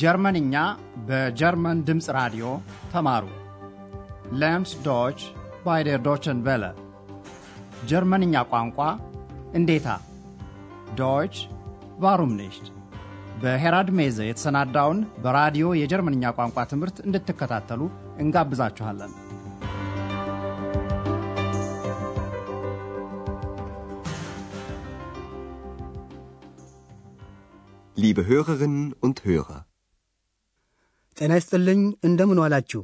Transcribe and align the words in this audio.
ጀርመንኛ 0.00 0.54
በጀርመን 1.08 1.78
ድምፅ 1.88 2.06
ራዲዮ 2.18 2.46
ተማሩ። 2.92 3.24
Lernen 4.40 4.61
Sie 4.61 4.72
Deutsch 4.86 5.18
bei 5.66 5.82
der 5.88 6.00
Deutschen 6.06 6.38
Welle 6.46 6.64
ጀርመንኛ 7.90 8.34
ቋንቋ 8.52 8.78
እንዴታ 9.58 9.88
Deutsch 11.00 11.34
warum 12.04 12.32
nicht 12.40 12.66
በሄራድ 13.42 13.88
ሜዘ 13.98 14.18
የተሰናዳውን 14.28 15.00
በራዲዮ 15.24 15.68
የጀርመንኛ 15.82 16.32
ቋንቋ 16.38 16.66
ትምህርት 16.72 16.98
እንድትከታተሉ 17.06 17.80
እንጋብዛችኋለን። 18.24 19.14
Liebe 27.96 28.22
Hörerinnen 28.24 28.94
und 29.00 29.24
Hörer, 29.24 29.60
ጤና 31.16 31.32
ይስጥልኝ 31.38 31.78
እንደምን 32.06 32.40
ዋላችሁ። 32.42 32.80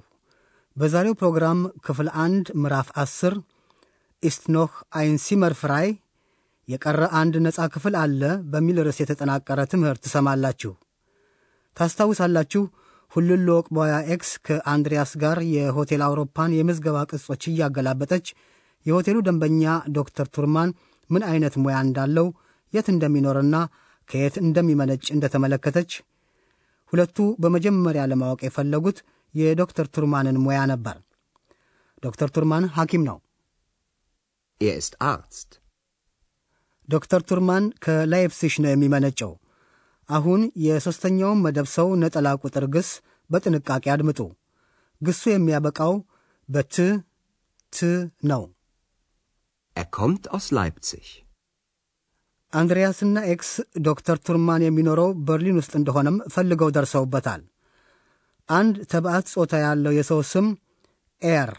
በዛሬው 0.76 1.14
ፕሮግራም 1.20 1.58
ክፍል 1.86 2.08
አንድ 2.22 2.46
ምዕራፍ 2.60 2.88
አስር 3.02 3.34
Ist 4.22 4.44
noch 4.54 4.70
ein 4.98 5.16
Zimmer 5.24 5.54
frei 5.60 5.88
የቀረ 6.68 7.02
አንድ 7.20 7.34
ነፃ 7.46 7.66
ክፍል 7.74 7.94
አለ 8.02 8.20
በሚል 8.52 8.78
ርዕስ 8.86 8.98
የተጠናቀረ 9.02 9.60
ትምህርት 9.72 10.00
ትሰማላችሁ። 10.04 10.72
ታስታውሳላችሁ 11.76 12.62
ሁሉን 13.12 13.42
ቦያ 13.76 13.94
ኤክስ 14.14 14.30
ከአንድሪያስ 14.46 15.12
ጋር 15.22 15.38
የሆቴል 15.54 16.04
አውሮፓን 16.06 16.54
የምዝገባ 16.58 17.02
ቅጾች 17.10 17.44
እያገላበጠች 17.50 18.26
የሆቴሉ 18.86 19.18
ደንበኛ 19.26 19.64
ዶክተር 19.92 20.28
ቱርማን 20.36 20.70
ምን 21.10 21.24
አይነት 21.32 21.56
ሙያ 21.62 21.76
እንዳለው 21.86 22.28
የት 22.72 22.88
እንደሚኖርና 22.92 23.56
ከየት 24.10 24.36
እንደሚመነጭ 24.44 25.04
እንደተመለከተች 25.16 25.90
ሁለቱ 26.92 27.18
በመጀመሪያ 27.38 28.02
ለማወቅ 28.06 28.40
የፈለጉት 28.44 28.98
የዶክተር 29.34 29.86
ቱርማንን 29.86 30.36
ሙያ 30.36 30.60
ነበር። 30.72 30.96
ዶክተር 32.02 32.28
ቱርማን 32.30 32.64
ሐኪም 32.76 33.02
ነው። 33.10 33.18
er 34.60 34.74
ist 34.76 34.94
Arzt. 35.04 35.50
ዶክተር 36.88 37.20
ቱርማን 37.22 37.64
ከላይፕሲሽ 37.84 38.54
ነው 38.62 38.70
የሚመነጨው። 38.70 39.32
አሁን 40.08 40.40
የሦስተኛውን 40.66 41.42
መደብ 41.44 41.66
ሰው 41.76 41.88
ነጠላ 41.94 42.28
ቁጥር 42.42 42.64
ግስ 42.66 42.88
በጥንቃቄ 43.30 43.84
አድምጡ። 43.94 44.20
ግሱ 45.00 45.22
የሚያበቃው 45.30 45.94
በት 46.48 46.76
ት 47.72 47.78
ነው። 48.24 48.42
Er 49.76 49.86
kommt 49.98 50.24
aus 50.28 50.46
Leipzig. 50.50 51.06
አንድሪያስና 52.52 53.18
ኤክስ 53.32 53.50
ዶክተር 53.86 54.16
ቱርማን 54.26 54.64
የሚኖረው 54.64 55.10
በርሊን 55.28 55.58
ውስጥ 55.60 55.72
እንደሆነም 55.78 56.16
ፈልገው 56.34 56.72
ደርሰውበታል። 56.76 57.42
አንድ 58.48 58.76
ተባዕት 58.92 59.26
ጾታ 59.34 59.60
ያለው 59.64 59.92
የሰው 59.96 60.20
ስም 60.32 60.46
er 61.22 61.52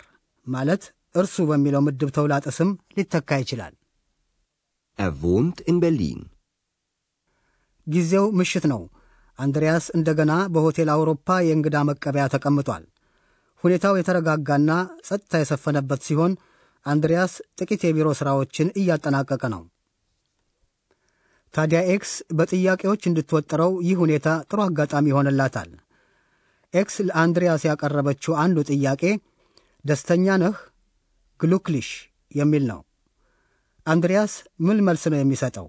ማለት 0.47 0.83
እርሱ 1.15 1.35
በሚለው 1.49 1.81
ምድብ 1.85 2.09
ተውላጠ 2.17 2.45
ስም 2.57 2.69
ሊተካ 2.97 3.39
ይችላል። 3.43 3.73
Er 4.99 5.11
wohnt 5.21 5.59
in 5.63 5.77
Berlin. 5.83 6.19
ጊዜው 7.87 8.25
ምሽት 8.39 8.65
ነው። 8.71 8.81
አንድሪያስ 9.39 9.85
እንደገና 9.97 10.33
በሆቴል 10.53 10.89
አውሮፓ 10.93 11.37
የእንግዳ 11.45 11.77
መቀበያ 11.89 12.25
ተቀምጧል። 12.33 12.83
ሁኔታው 13.63 13.93
የተረጋጋና 13.97 14.71
ጸጥታ 15.07 15.33
የሰፈነበት 15.41 16.01
ሲሆን 16.07 16.33
አንድሪያስ 16.85 17.33
ጥቂት 17.59 17.81
የቢሮ 17.87 18.07
ሥራዎችን 18.19 18.73
እያጠናቀቀ 18.79 19.43
ነው። 19.55 19.63
ታዲያ 21.53 21.79
ኤክስ 21.93 22.11
በጥያቄዎች 22.37 23.01
እንድትወጥረው 23.09 23.73
ይህ 23.87 23.97
ሁኔታ 24.03 24.27
ጥሩ 24.49 24.59
አጋጣሚ 24.65 25.05
ይሆንላታል። 25.11 25.69
ኤክስ 26.73 26.95
ለአንድሪያስ 27.07 27.63
ያቀረበችው 27.69 28.33
አንዱ 28.43 28.57
ጥያቄ 28.71 29.03
ደስተኛ 29.85 30.35
ነህ 30.43 30.55
glücklich 31.39 31.89
የሚል 32.35 32.63
ነው። 32.71 32.81
አንድሪያስ 33.85 34.33
ምን 34.65 34.77
መልስ 34.87 35.03
ነው 35.11 35.19
የሚሰጠው? 35.19 35.67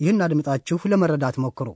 ይህን 0.00 0.22
አድምጣችሁ 0.26 0.80
ለመረዳት 0.92 1.36
ሞክሩ። 1.44 1.68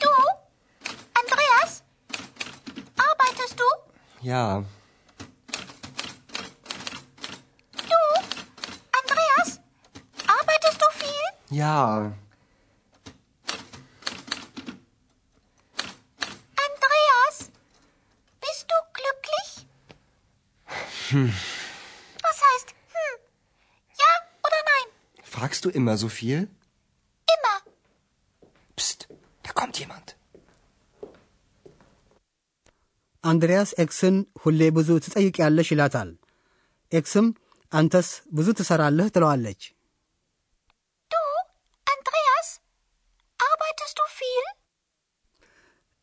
Du? 0.00 0.10
Andreas? 1.14 1.72
Arbeitest 2.98 3.54
du? 3.56 3.68
Ja, 4.22 4.42
ja, 11.51 11.75
Andreas? 16.65 17.37
Bist 18.41 18.65
du 18.71 18.77
glücklich? 18.93 19.49
Was 22.21 22.37
heißt 22.47 22.69
hm? 22.93 23.15
Ja 23.95 24.11
oder 24.41 24.61
nein? 24.65 24.87
fragst 25.25 25.65
du 25.65 25.69
immer 25.71 25.97
so 25.97 26.09
viel? 26.09 26.39
Immer. 27.27 27.55
Psst, 28.77 28.99
da 29.43 29.51
kommt 29.53 29.79
jemand. 29.79 30.07
አንድሪያስ 33.23 33.69
ኤክስን 33.79 34.15
ሁሌ 34.41 34.61
ብዙ 34.69 34.89
ትጠይቂያለሽ 35.05 35.67
ይላታል። 35.73 36.09
ኤክስም 36.91 37.27
አንተስ 37.71 38.07
ብዙ 38.33 38.47
ትሠራለህ 38.59 39.07
ትለዋለች። 39.15 39.61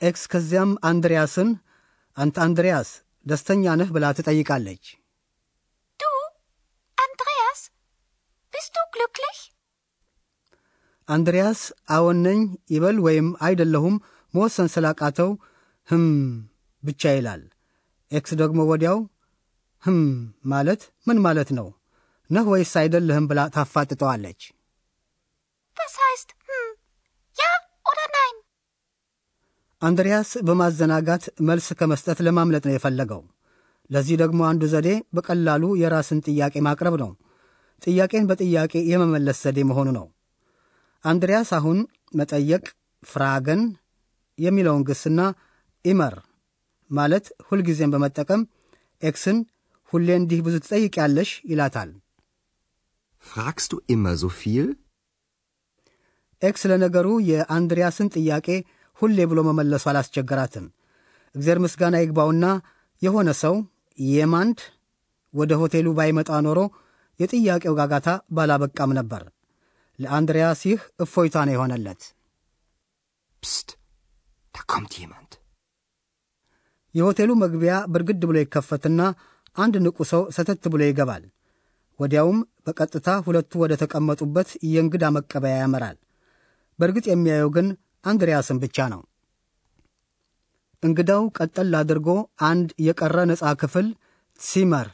ኤክስ 0.02 0.24
ከዚያም 0.32 0.72
አንድሪያስን 0.90 1.50
አንተ 2.18 2.36
አንድሪያስ 2.46 2.90
ደስተኛ 3.26 3.64
ነህ 3.80 3.90
ብላ 3.96 4.06
ትጠይቃለች።? 4.18 4.86
Andreas? 6.98 7.60
Bist 8.54 8.72
du 8.76 8.84
glücklich? 8.96 9.40
አንድሪያስ 11.10 11.62
አዎን 11.96 12.18
ነኝ 12.28 12.40
ይበል 12.74 12.98
ወይም 13.06 13.28
አይደለሁም 13.46 13.96
መወሰን 14.34 14.72
ስላቃተው 14.74 15.30
ህም 15.88 16.06
ብቻ 16.84 17.14
ይላል። 17.18 17.44
ኤክስ 18.12 18.32
ደግሞ 18.42 18.60
ወዲያው 18.72 19.00
ህም 19.84 20.00
ማለት 20.54 20.82
ምን 21.08 21.18
ማለት 21.26 21.50
ነው 21.60 21.68
ነህ 22.30 22.46
ወይስ 22.54 22.74
አይደለህም 22.82 23.28
ብላ 23.32 23.40
ታፋጥጠዋለች። 23.56 24.42
heißt 26.08 26.30
hm? 26.48 26.70
Ja 27.38 27.52
oder 27.86 28.06
nein? 28.10 28.36
አንድሪያስ 29.82 30.30
በማዘናጋት 30.48 31.24
መልስ 31.48 31.68
ከመስጠት 31.80 32.20
ለማምለጥ 32.28 32.64
ነው 32.68 32.76
የፈለገው። 32.76 33.22
ለዚህ 33.90 34.16
ደግሞ 34.22 34.40
አንዱ 34.50 34.64
ዘዴ 34.72 34.88
በቀላሉ 35.16 35.64
የራስን 35.82 36.24
ጥያቄ 36.28 36.56
ማቅረብ 36.68 36.96
ነው። 37.04 37.12
ጥያቄን 37.84 38.28
በጥያቄ 38.30 38.74
የመመለስ 38.92 39.38
ዘዴ 39.46 39.60
መሆኑ 39.70 39.90
ነው። 40.00 40.08
አንድሪያስ 41.04 41.50
አሁን 41.58 41.78
መጠየቅ 42.14 42.64
fragen 43.04 43.62
የሚለውን 44.38 44.84
ግስና 44.90 45.20
immer 45.86 46.16
ማለት 46.92 47.26
ሁልጊዜም 47.48 47.94
በመጠቀም 47.94 48.42
ኤክስን 49.02 49.38
ሁሌ 49.94 50.08
እንዲህ 50.20 50.40
ብዙ 50.46 50.56
ትጠይቂያለሽ 50.64 51.32
ይላታል። 51.52 51.90
du 53.70 53.78
immer 53.88 54.16
so 54.16 54.30
viel? 54.32 54.68
ኤክስ 56.42 56.62
ለነገሩ 56.72 57.08
የአንድሪያስን 57.30 58.12
ጥያቄ 58.16 58.48
ሁሌ 59.00 59.18
ብሎ 59.32 59.40
መመለሱ 59.48 59.86
አላስቸገራትም። 59.92 60.66
እግዚአብሔር 61.36 61.62
ምስጋና 61.66 61.96
ይግባውና 62.02 62.46
የሆነ 63.02 63.30
ሰው 63.44 63.56
የማንድ 63.98 64.60
ወደ 65.34 65.54
ሆቴሉ 65.62 65.88
ባይመጣ 65.98 66.30
ኖሮ 66.46 66.60
የጥያቄው 67.20 67.76
ጋጋታ 67.80 68.10
ባላበቃም 68.32 68.92
ነበር። 69.00 69.24
ለአንድሪያስ 70.00 70.62
ይህ 70.70 70.82
እፎይታ 71.04 71.36
ነው 71.48 71.56
የሆነለት። 71.56 72.02
da 74.56 74.62
kommt 74.68 74.92
jemand. 74.94 75.32
የሆቴሉ 76.96 77.32
መግቢያ 77.42 77.74
ብርግድ 77.94 78.22
ብሎ 78.30 78.38
ይከፈትና 78.42 79.02
አንድ 79.56 79.76
ንቁ 79.86 79.98
ሰው 80.12 80.22
ሰተት 80.36 80.64
ብሎ 80.74 80.82
ይገባል። 80.86 81.24
ወዲያውም 82.00 82.38
በቀጥታ 82.66 83.10
ሁለቱ 83.26 83.52
ወደ 83.64 83.74
ተቀመጡበት 83.82 84.50
የእንግዳ 84.72 85.04
መቀበያ 85.16 85.56
ያመራል። 85.60 85.98
በእርግጥ 86.80 87.06
የሚያየው 87.10 87.50
ግን 87.56 87.68
አንድሪያስን 88.04 88.58
ብቻ 88.64 88.88
ነው። 88.94 89.02
እንግዳው 90.84 91.24
ቀጠል 91.38 91.72
አድርጎ 91.80 92.10
አንድ 92.50 92.70
የቀረ 92.88 93.18
ነፃ 93.30 93.54
ክፍል 93.62 93.88
ሲመር 94.40 94.88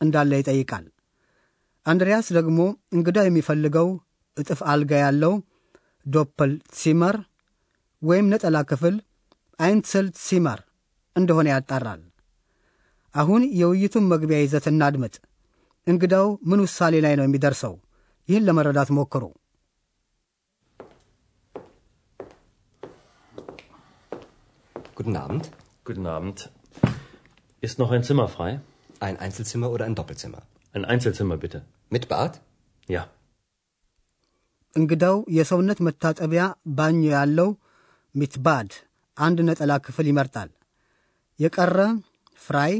እንዳለ 0.00 0.30
ይጠይቃል። 0.40 0.86
አንድሪያስ 1.86 2.26
ደግሞ 2.38 2.60
እንግዳው 2.94 3.26
የሚፈልገው 3.26 3.88
እጥፍ 4.36 4.60
አልጋ 4.72 4.92
ያለው 5.02 5.34
ዶፕል 6.06 6.50
ሲመር 6.80 7.16
ወይም 8.02 8.26
ነጠላ 8.32 8.56
ክፍል 8.70 8.96
አይንትሰል 9.58 10.06
ሲመር 10.24 10.60
እንደሆነ 11.16 11.46
ያጣራል። 11.54 12.02
አሁን 13.14 13.42
የውይይቱን 13.60 14.08
መግቢያ 14.12 14.38
ይዘት 14.42 14.66
እናድምጥ። 14.72 15.14
እንግዳው 15.86 16.28
ምን 16.50 16.62
ውሳኔ 16.64 16.94
ላይ 17.04 17.14
ነው 17.18 17.24
የሚደርሰው? 17.26 17.74
ይህን 18.28 18.46
ለመረዳት 18.48 18.90
ሞክሩ። 18.96 19.24
Guten 24.96 25.16
Abend. 25.16 25.50
Guten 25.86 26.06
Abend. 26.08 26.48
Ist 27.62 27.78
noch 27.78 27.90
ein 27.90 28.02
Zimmer 28.02 28.28
frei? 28.28 28.60
Ein 29.00 29.18
Einzelzimmer 29.18 29.70
oder 29.70 29.84
ein 29.84 29.94
Doppelzimmer? 29.94 30.40
Ein 30.74 30.84
Einzelzimmer 30.86 31.36
bitte. 31.36 31.58
Mit 31.90 32.04
Bad? 32.08 32.34
Ja. 32.88 33.02
እንግዳው 34.76 35.16
የሰውነት 35.36 35.78
መታጠቢያ 35.86 36.42
ባኞ 36.76 37.02
ያለው 37.12 37.50
ሚትባድ 38.14 38.70
አንድ 39.16 39.38
ነጠላ 39.48 39.72
ክፍል 39.86 40.06
ይመርጣል። 40.10 40.50
የቀረ 41.38 41.78
ፍራይ 42.40 42.74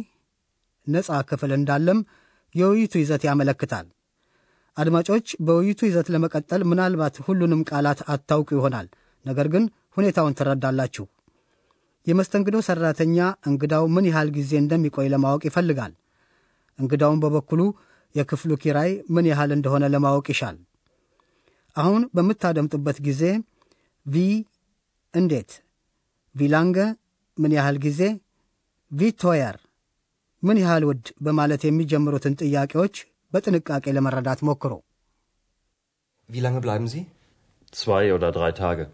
ነፃ 0.87 1.19
ክፍል 1.31 1.53
እንዳለም 1.59 2.01
የውይይቱ 2.55 2.95
ይዘት 3.03 3.23
ያመለክታል። 3.29 3.87
አድማጮች፣ 4.77 5.27
በውይይቱ 5.47 5.81
ይዘት 5.89 6.11
ለመቀጠል 6.15 6.65
ምናልባት 6.73 7.17
ሁሉንም 7.27 7.65
ቃላት 7.71 8.03
አታውቁ 8.15 8.49
ይሆናል። 8.59 8.89
ነገር 9.25 9.49
ግን 9.55 9.67
ሁኔታውን 9.97 10.37
ትረዳላችሁ። 10.41 11.07
የመስተንግዶ 12.07 12.57
ሠራተኛ 12.67 13.17
እንግዳው 13.49 13.85
ምን 13.95 14.05
ያህል 14.11 14.29
ጊዜ 14.37 14.53
እንደሚቆይ 14.63 15.09
ለማወቅ 15.15 15.43
ይፈልጋል። 15.49 15.93
እንግዳውን 16.79 17.21
በበኩሉ 17.25 17.61
የክፍሉ 18.15 18.53
ኪራይ 18.63 18.91
ምን 19.11 19.27
ያህል 19.31 19.51
እንደሆነ 19.57 19.85
ለማወቅ 19.95 20.27
ይሻል። 20.33 20.57
አሁን 21.77 22.03
በምታደምጡበት 22.17 22.99
ጊዜ 23.09 23.23
ቪ 24.07 24.17
እንዴት፣ 25.15 25.51
ቪላንገ 26.35 26.79
ምን 27.39 27.53
ያህል 27.59 27.77
ጊዜ፣ 27.79 28.01
ቪቶየር 28.91 29.57
ምን 30.43 30.59
ያህል 30.63 30.85
ውድ 30.85 31.07
በማለት 31.23 31.63
የሚጀምሩትን 31.67 32.37
ጥያቄዎች 32.43 32.97
በጥንቃቄ 33.33 33.85
ለመረዳት 33.97 34.43
ሞክሩ። 34.49 34.73
Wie 36.29 36.41
lange 36.41 36.61
bleiben 36.61 36.89
Sie? 36.89 37.03
Zwei 37.73 38.05
oder 38.13 38.31
drei 38.33 38.53
Tage. 38.53 38.85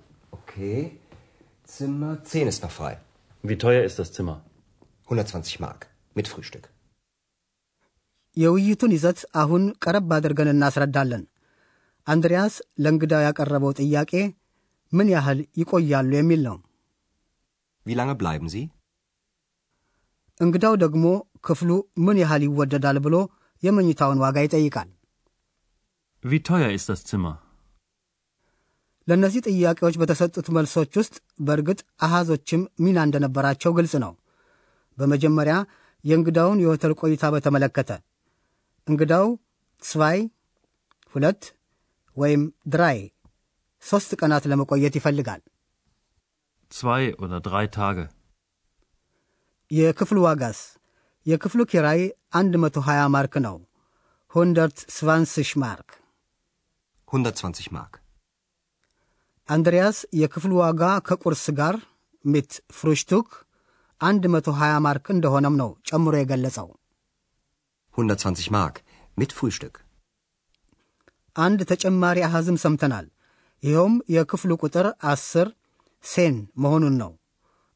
Okay. 1.73 1.79
Zimmer 1.79 2.23
10 2.25 2.49
ist 2.49 2.63
noch 2.63 2.71
frei. 2.71 2.99
Wie 3.45 3.57
teuer 3.57 3.83
ist 3.83 3.99
das 3.99 4.13
Zimmer? 4.13 4.45
120 5.09 5.61
Mark. 5.61 5.81
Mit 6.17 6.29
Frühstück. 6.29 6.67
የውይይቱን 8.37 8.93
ይዘት 8.97 9.19
አሁን 9.41 9.63
ቀረብ 9.85 10.13
አድርገን 10.17 10.51
እናስረዳለን። 10.53 11.23
አንድሪያስ 12.07 12.55
ለእንግዳው 12.85 13.23
ያቀረበው 13.25 13.73
ጥያቄ 13.81 14.13
ምን 14.93 15.09
ያህል 15.15 15.39
ይቆያሉ 15.61 16.11
የሚል 16.17 16.41
ነው። 16.49 16.57
Wie 17.87 17.97
lange 18.01 18.15
bleiben 18.23 18.49
Sie? 18.55 18.65
እንግዳው 20.41 20.75
ደግሞ 20.85 21.05
ክፍሉ 21.47 21.71
ምን 22.07 22.19
ያህል 22.23 22.43
ይወደዳል 22.49 22.99
ብሎ 23.07 23.17
የመኝታውን 23.63 24.23
ዋጋ 24.25 24.37
ይጠይቃል። 24.47 24.89
Wie 26.25 26.41
teuer 26.49 26.71
ist 26.79 26.89
das 26.93 27.03
Zimmer? 27.11 27.35
ለእነዚህ 29.09 29.45
ጥያቄዎች 29.49 29.95
በተሰጡት 30.01 30.47
መልሶች 30.57 30.93
ውስጥ 31.01 31.15
በእርግጥ 31.41 31.81
አሃዞችም 32.07 32.63
ሚና 32.85 32.99
እንደነበራቸው 33.07 33.73
ግልጽ 33.79 33.95
ነው። 34.05 34.13
በመጀመሪያ 34.99 35.55
የእንግዳውን 36.05 36.63
የሆቴል 36.63 36.93
ቆይታ 37.01 37.25
በተመለከተ 37.35 37.91
እንግዳው 38.87 39.27
ስቫይ 39.83 40.19
ሁለት 41.15 41.43
ወይም 42.17 42.43
ድራይ 42.69 43.01
ሦስት 43.83 44.11
ቀናት 44.21 44.45
ለመቆየት 44.51 44.97
ይፈልጋል። 44.99 45.43
Zwei 46.73 47.05
oder 47.15 47.39
drei 47.41 47.67
Tage. 47.69 48.05
የክፍሉ 49.71 50.19
ዋጋስ? 50.27 50.61
የክፍሉ 51.27 51.61
ኪራይ 51.71 52.01
120 52.35 53.09
ማርክ 53.15 53.35
ነው። 53.47 53.57
ሁንደርት 54.33 54.79
ስቫንስሽ 54.97 55.51
ማርክ። 55.63 55.91
120 57.09 57.69
Mark. 57.71 58.02
አንድሪያስ 59.53 59.99
የክፍሉ 60.21 60.53
ዋጋ 60.63 60.83
ከቁርስ 61.09 61.45
ጋር 61.59 61.77
ሚት 62.25 62.53
ፍሩሽቱክ 62.77 63.29
120 64.01 64.79
ማርክ 64.87 65.07
እንደሆነም 65.15 65.57
ነው 65.63 65.71
ጨምሮ 65.89 66.15
የገለጸው። 66.21 66.69
120 67.95 68.51
Mark. 68.51 68.77
Mit 69.17 69.33
Frühstück. 69.39 69.75
አንድ 71.37 71.61
ተጨማሪ 71.71 72.19
አሐዝም 72.27 72.57
ሰምተናል። 72.65 73.07
ይኸውም 73.63 73.95
የክፍሉ 74.15 74.53
ቁጥር 74.63 74.87
አስር 75.11 75.49
ሴን 76.05 76.37
መሆኑን 76.63 76.95
ነው። 77.03 77.13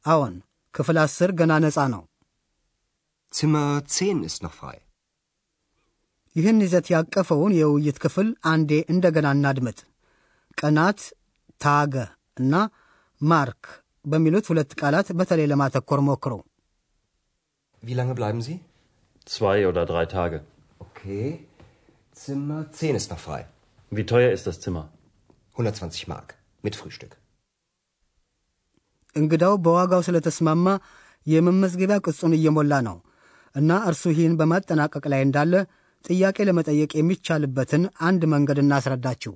አዎን 0.04 0.34
ክፍል 0.74 0.98
አስር 1.04 1.30
ገና 1.40 1.52
ነፃ 1.64 1.78
ነው። 1.94 2.02
Zimmer 3.32 3.68
10 3.90 4.24
ist 4.28 4.40
noch 4.44 4.56
frei. 4.60 4.76
ይህን 6.36 6.58
ይዘት 6.64 6.86
ያቀፈውን 6.94 7.52
የውይይት 7.58 7.98
ክፍል 8.04 8.28
አንዴ 8.52 8.70
እንደገና 8.92 9.26
እናድምጥ። 9.36 9.78
ቀናት 10.58 11.00
ታገ 11.60 11.94
እና 12.36 12.54
ማርክ 13.20 13.64
በሚሉት 14.04 14.46
ሁለት 14.50 14.72
ቃላት 14.80 15.08
በተለይ 15.20 15.48
ለማተኮር 15.52 16.00
ሞክሩ። 16.08 16.32
Wie 17.82 17.96
lange 17.98 18.14
bleiben 18.14 18.40
Sie? 18.40 18.56
Zwei 19.26 19.58
oder 19.68 19.82
drei 19.86 20.04
Tage. 20.06 20.38
Okay. 20.80 21.26
Zimmer 22.16 22.60
10 22.72 22.94
ist 22.94 23.10
noch 23.12 23.18
frei. 23.18 23.40
Wie 23.92 24.06
teuer 24.06 24.30
ist 24.32 24.46
das 24.46 24.60
Zimmer? 24.60 24.84
120 25.56 26.08
Mark. 26.08 26.28
Mit 26.64 26.76
Frühstück. 26.80 27.12
እንግዳው 29.16 29.54
በዋጋው 29.64 30.02
ስለተስማማ 30.06 30.66
የመመዝገቢያ 31.26 31.96
ቅጹን 32.06 32.32
እየሞላ 32.38 32.72
ነው 32.88 32.96
እና 33.54 33.70
እርሱ 33.90 34.02
ይህን 34.12 34.34
በማጠናቀቅ 34.40 35.04
ላይ 35.12 35.20
እንዳለ 35.26 35.52
ጥያቄ 36.04 36.38
ለመጠየቅ 36.48 36.90
የሚቻልበትን 36.96 37.84
አንድ 38.08 38.22
መንገድ 38.34 38.58
እናስረዳችሁ። 38.64 39.32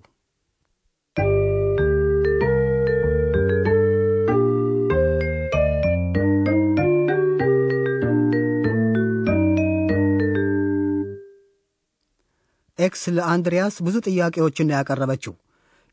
ኤክስ 12.80 13.02
ለአንድሪያስ 13.16 13.76
ብዙ 13.86 13.96
ጥያቄዎችን 14.08 14.72
ያቀረበችው። 14.76 15.34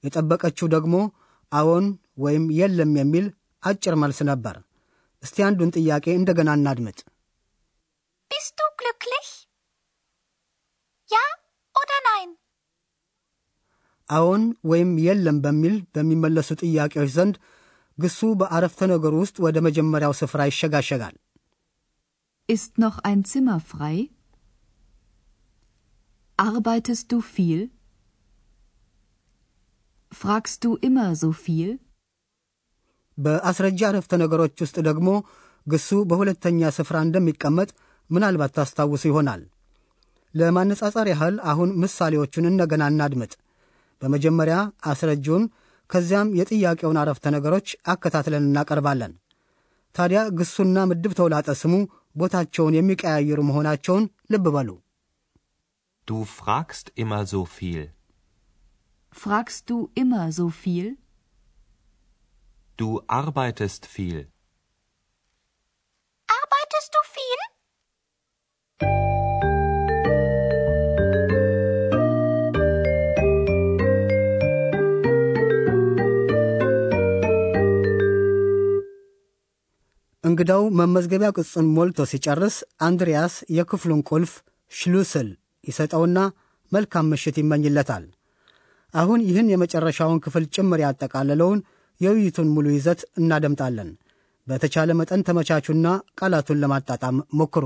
የጠበቀችው 0.03 0.67
ደግሞ 0.75 0.95
አዎን 1.51 1.85
ወይም 2.19 2.45
የለም 2.59 2.91
የሚል 3.01 3.27
አጭር 3.63 3.95
መልስ 4.03 4.19
ነበር። 4.31 4.55
እስቲ 5.23 5.37
አንዱን 5.47 5.73
ጥያቄ 5.77 6.05
እንደገና 6.19 6.49
እናድምጥ። 6.59 6.99
du 8.57 8.65
glücklich? 8.77 9.29
Ja 11.09 11.23
oder 11.75 11.99
nein? 12.07 12.29
አዎን 14.09 14.43
ወይም 14.71 14.91
የለም 15.05 15.37
በሚል 15.45 15.75
በሚመለሱ 15.95 16.49
ጥያቄዎች 16.61 17.09
ዘንድ 17.15 17.35
ግሱ 17.97 18.19
በአረፍተ 18.39 18.79
ነገሩ 18.91 19.13
ውስጥ 19.23 19.37
ወደ 19.45 19.57
መጀመሪያው 19.67 20.13
ስፍራ 20.19 20.41
ይሸጋሸጋል። 20.49 21.15
Ist 22.49 22.71
noch 22.77 22.97
ein 23.03 23.21
Zimmer 23.25 23.59
frei? 23.71 23.97
Arbeitest 26.39 27.11
du 27.11 27.21
viel? 27.27 27.61
Fragst 30.11 30.63
du 30.63 30.77
immer 30.79 31.09
so 31.15 31.29
viel? 31.37 31.69
በአስረጃ 33.17 33.79
አረፍተ 33.89 34.11
ነገሮች 34.21 34.53
ውስጥ 34.63 34.77
ደግሞ 34.87 35.07
ግሱ 35.67 35.89
በሁለተኛ 36.09 36.69
ስፍራ 36.75 36.97
እንደሚቀመጥ 37.05 37.69
ምናልባት 38.09 38.53
ታስታውሱ 38.57 39.03
ይሆናል። 39.09 39.41
ለማነጻጸር 40.33 41.07
ያህል 41.13 41.35
አሁን 41.51 41.69
ምሳሌዎቹን 41.83 42.49
እንደገና 42.51 42.83
እናድምጥ። 42.93 43.33
በመጀመሪያ 44.01 44.57
አስረጂውን፣ 44.91 45.45
ከዚያም 45.89 46.33
የጥያቄውን 46.39 46.99
አረፍተ 47.03 47.25
ነገሮች 47.35 47.67
አከታትለን 47.93 48.47
እናቀርባለን። 48.49 49.13
ታዲያ 49.95 50.21
ግሱና 50.39 50.77
ምድብ 50.91 51.13
ተውላጠ 51.19 51.49
ስሙ 51.61 51.73
ቦታቸውን 52.15 52.77
የሚቀያየሩ 52.77 53.41
መሆናቸውን 53.49 54.05
ልብ 54.33 54.47
በሉ። 54.55 54.69
Du 56.06 56.24
fragst 56.24 56.92
immer 56.94 57.26
so 57.26 57.44
viel. 57.46 57.94
Fragst 59.12 59.70
du 59.70 59.90
immer 59.94 60.32
so 60.32 60.50
viel? 60.50 60.98
Du 62.78 63.02
arbeitest 63.06 63.86
viel. 63.86 64.18
Arbeitest 66.28 66.90
du 66.94 67.02
viel? 67.14 67.40
እንግዳው 80.24 80.64
መመዝገቢያ 80.78 81.28
ቅጹን 81.38 81.66
ሞልቶ 81.76 82.04
ሲጨርስ 82.10 82.56
አንድሪያስ 82.86 83.34
የክፍሉን 83.56 84.02
ቁልፍ 84.10 84.32
ሽሉስል 84.72 85.28
ይሰጠውና 85.67 86.17
መልካም 86.71 87.09
ምሽት 87.11 87.35
ይመኝለታል። 87.41 88.05
አሁን 88.93 89.19
ይህን 89.29 89.51
የመጨረሻውን 89.51 90.21
ክፍል 90.25 90.43
ጭምር 90.55 90.79
ያጠቃለለውን 90.79 91.59
የውይይቱን 92.01 92.51
ሙሉ 92.55 92.67
ይዘት 92.73 93.01
እናደምጣለን። 93.19 93.89
በተቻለ 94.47 94.89
መጠን 94.93 95.25
ተመቻቹና 95.27 95.87
ቃላቱን 96.19 96.61
ለማጣጣም 96.63 97.17
ሞክሩ። 97.33 97.65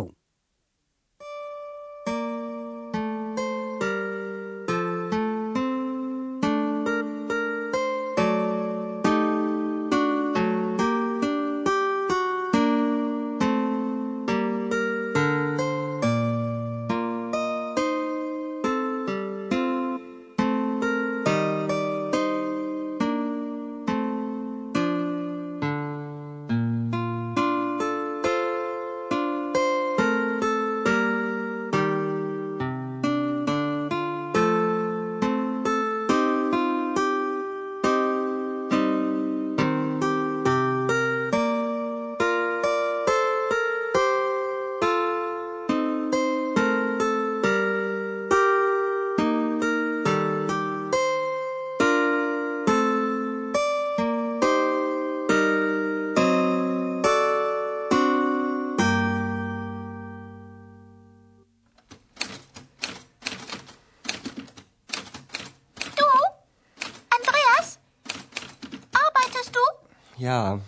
Ja, 70.31 70.61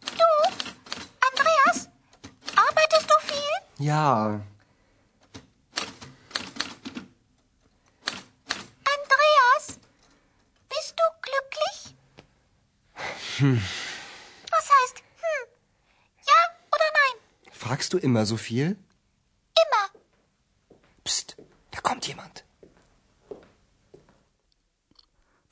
Du, 0.00 0.28
Andreas, 1.28 1.88
arbeitest 2.56 3.10
du 3.10 3.14
viel? 3.26 3.84
ja. 3.86 4.40
Andreas, 8.94 9.78
bist 10.70 10.94
du 10.96 11.04
glücklich? 11.20 11.96
Hm. 13.40 13.62
Was 14.50 14.70
heißt 14.70 14.98
hm? 14.98 15.48
Ja 16.26 16.40
oder 16.72 16.88
nein? 16.94 17.52
Fragst 17.52 17.92
du 17.92 17.98
immer 17.98 18.24
so 18.24 18.38
viel? 18.38 18.78
Immer. 19.64 20.00
Psst, 21.04 21.36
da 21.72 21.80
kommt 21.82 22.06
jemand. 22.06 22.44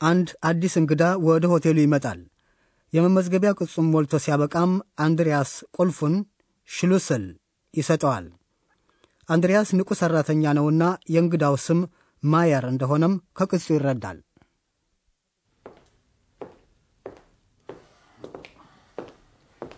አንድ 0.01 0.27
አዲስ 0.49 0.73
እንግዳ 0.81 1.03
ወደ 1.27 1.45
ሆቴሉ 1.53 1.77
ይመጣል። 1.85 2.19
የመመዝገቢያ 2.93 3.51
ቅጹም 3.59 3.87
ሞልቶ 3.93 4.19
ሲያበቃም 4.25 4.73
አንድሪያስ 5.05 5.51
ቁልፉን 5.77 6.15
ሽሉስል 6.69 7.25
ይሰጠዋል። 7.73 8.27
አንድሪያስ 9.29 9.69
ንቁ 9.79 9.89
ሠራተኛ 10.01 10.53
ነውና 10.57 10.83
የእንግዳው 11.13 11.55
ስም 11.65 11.79
ማየር 12.23 12.65
እንደሆነም 12.73 13.15
ከቅጹ 13.39 13.65
ይረዳል። 13.75 14.19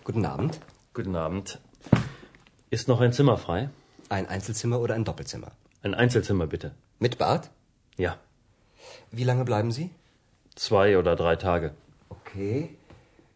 Guten 0.06 0.24
Abend. 0.26 0.54
Guten 0.94 1.16
Abend. 1.16 1.48
Ist 2.72 2.88
noch 2.88 3.00
ein 3.00 3.12
Zimmer 3.12 3.36
frei? 3.36 3.58
Ein 4.08 4.26
Einzelzimmer 4.26 4.80
oder 4.80 4.94
ein 4.94 5.04
Doppelzimmer? 5.04 5.50
Ein 5.84 5.94
Einzelzimmer 5.94 6.46
bitte. 6.46 6.68
Mit 7.00 7.16
Bad? 7.16 7.42
Ja. 7.98 8.12
Wie 9.12 9.22
lange 9.22 9.44
bleiben 9.44 9.70
Sie? 9.70 9.86
Zwei 10.56 10.98
oder 10.98 11.16
drei 11.16 11.36
Tage. 11.36 11.74
Okay. 12.08 12.76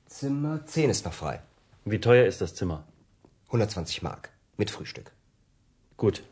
Zimmer 0.08 0.66
10 0.66 0.90
ist 0.90 1.04
noch 1.04 1.14
frei. 1.14 1.40
Wie 1.84 2.00
teuer 2.00 2.26
ist 2.26 2.40
das 2.40 2.54
Zimmer? 2.54 2.84
120 3.46 4.02
Mark. 4.02 4.30
Mit 4.56 4.70
Frühstück. 4.70 5.10
Gut. 5.96 6.22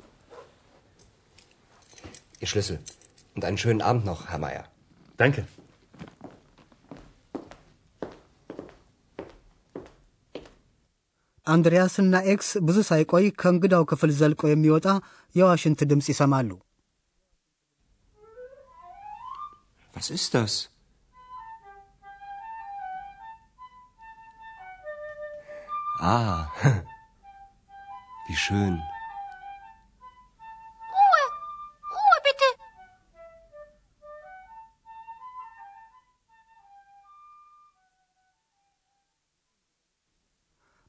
Ihr 2.41 2.47
Schlüssel. 2.47 2.79
Und 3.35 3.45
einen 3.45 3.59
schönen 3.59 3.83
Abend 3.83 4.05
noch, 4.05 4.29
Herr 4.29 4.39
Meier. 4.39 4.65
Danke. 5.17 5.47
አንድሪያስና 11.47 12.17
ኤክስ 12.33 12.49
ብዙ 12.67 12.79
ሳይቆይ 12.89 13.25
ከእንግዳው 13.41 13.85
ክፍል 13.91 14.11
ዘልቆ 14.19 14.43
የሚወጣ 14.51 14.87
የዋሽንት 15.39 15.81
ድምፅ 15.91 16.07
ይሰማሉ። 16.12 16.51
Was 19.95 20.09
ist 20.19 20.31
das? 20.37 20.53
Ah, 26.00 26.51
wie 28.27 28.36
schön. 28.36 28.75
Ruhe. 30.89 31.24
Ruhe 31.86 32.18
bitte. 32.24 32.50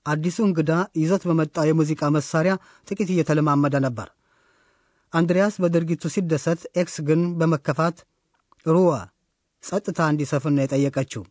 አዲሱ 0.07 0.39
እንግዳ 0.45 0.71
ይዞት 0.97 1.23
በመጣው 1.29 1.65
የሙዚቃ 1.69 2.03
መሳሪያ 2.15 2.53
ጥቂት 2.89 3.09
እየተለማመደ 3.15 3.77
ነበር። 3.87 4.09
አንድሪያስ 5.13 5.55
በድርጊቱ 5.63 6.05
ሲደሰት፣ 6.15 6.61
ኤክስ 6.81 6.97
ግን 7.09 7.21
በመከፋት 7.41 7.99
Ruhe 8.67 8.93
ጸጥታ 9.63 10.01
እንዲሰፍን 10.13 10.55
ነው 10.57 10.65
የጠየቀችው። 10.65 11.23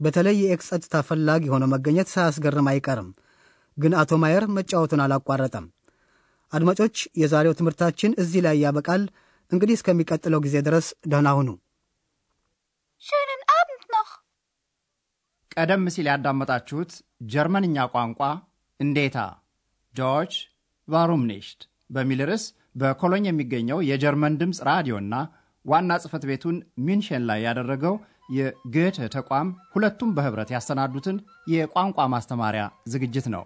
በተለይ 0.00 0.36
የኤክስ 0.40 0.68
ጸጥታ 0.72 0.96
ፈላጊ 1.08 1.44
ሆኖ 1.52 1.64
መገኘት 1.72 2.08
ሳያስገርም 2.12 2.68
አይቀርም። 2.72 3.08
ግን 3.76 3.92
አቶ 4.00 4.18
ማየር 4.22 4.44
መጫወቱን 4.56 5.02
አላቋረጠም። 5.04 5.66
አድማጮች፣ 6.52 6.96
የዛሬው 7.20 7.56
ትምህርታችን 7.58 8.16
እዚህ 8.22 8.40
ላይ 8.46 8.56
ያበቃል። 8.64 9.02
እንግዲህ 9.52 9.76
እስከሚቀጥለው 9.78 10.40
ጊዜ 10.46 10.56
ድረስ 10.68 10.86
ደህና 11.06 11.28
ሁኑ። 11.38 11.48
noch. 13.90 14.10
ቀደም 15.56 15.84
ሲል 15.94 16.06
ያዳመጣችሁት 16.10 16.92
ጀርመንኛ 17.26 17.86
ቋንቋ 17.92 18.20
እንዴታ 18.80 19.18
Deutsch 19.94 20.34
warum 20.88 21.22
nicht 21.30 21.60
በሚል 21.90 22.20
ርዕስ 22.28 22.44
በኮሎኝ 22.76 23.24
የሚገኘው 23.28 23.78
የጀርመን 23.90 24.34
ድምፅ 24.40 24.58
ራዲዮና 24.68 25.14
ዋና 25.66 25.92
ጽሕፈት 26.02 26.24
ቤቱን 26.30 26.56
ሚንሽን 26.78 27.22
ላይ 27.30 27.40
ያደረገው 27.46 27.94
የ 28.36 28.54
Goethe 28.54 29.08
ተቋም 29.14 29.48
ሁለቱም 29.74 30.14
በኅብረት 30.16 30.50
ያሰናዱትን 30.54 31.16
የቋንቋ 31.48 32.06
ማስተማሪያ 32.14 32.62
ዝግጅት 32.88 33.26
ነው። 33.34 33.44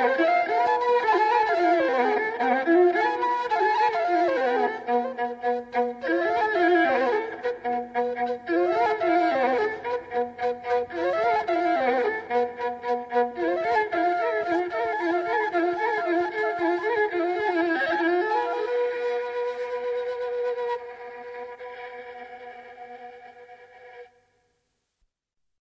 Oh, 0.00 0.34